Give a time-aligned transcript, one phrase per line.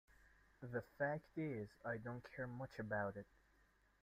[0.61, 3.27] The fact is, I don't care much about it.